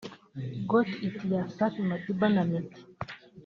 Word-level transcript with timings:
Got 0.69 0.87
it 1.07 1.17
ya 1.31 1.41
Safi 1.55 1.81
Madiba 1.89 2.27
na 2.29 2.43
Meddy 2.49 2.81